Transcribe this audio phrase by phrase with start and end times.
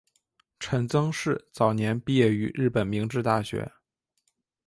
[0.59, 3.71] 陈曾栻早年毕业于日本明治大学。